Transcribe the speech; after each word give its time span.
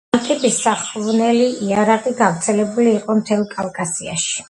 ამ 0.17 0.21
ტიპის 0.27 0.55
სახვნელი 0.67 1.45
იარაღი 1.67 2.17
გავრცელებული 2.25 2.97
იყო 2.99 3.21
მთელ 3.25 3.49
კავკასიაში. 3.57 4.39